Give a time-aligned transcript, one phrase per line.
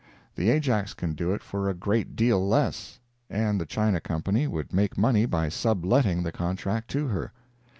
[0.33, 4.73] The Ajax can do it for a great deal less, and the China company would
[4.73, 7.31] make money by sub letting the contract to her.